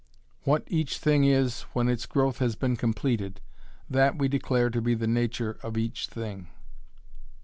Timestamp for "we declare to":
4.17-4.81